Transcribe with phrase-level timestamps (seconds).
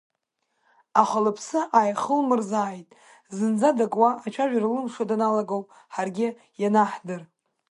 [1.01, 2.87] Аха лыԥсы иахылмырзааит,
[3.35, 6.27] зынӡа дакуа, ацәажәара лылымшо даналага ауп ҳаргьы
[6.61, 7.21] ианаҳдыр.